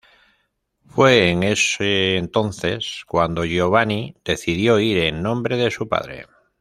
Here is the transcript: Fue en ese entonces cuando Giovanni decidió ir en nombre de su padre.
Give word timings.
Fue 0.87 1.29
en 1.29 1.43
ese 1.43 2.17
entonces 2.17 3.03
cuando 3.07 3.45
Giovanni 3.45 4.15
decidió 4.25 4.79
ir 4.79 4.97
en 4.97 5.21
nombre 5.21 5.57
de 5.57 5.69
su 5.69 5.87
padre. 5.87 6.25